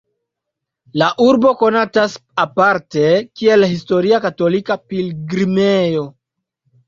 La 0.99 1.09
urbo 1.25 1.49
konatas 1.59 2.15
aparte 2.43 3.03
kiel 3.41 3.67
historia 3.73 4.21
katolika 4.23 4.79
pilgrimejo. 4.93 6.05